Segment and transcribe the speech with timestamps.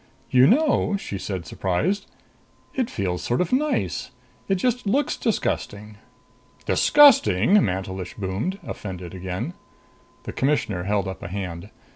[0.31, 2.07] "You know," she said surprised,
[2.73, 4.09] "it feels sort of nice!
[4.47, 5.99] It just looks disgusting."
[6.65, 9.53] "Disgusting!" Mantelish boomed, offended again.
[10.23, 11.69] The Commissioner held up a hand.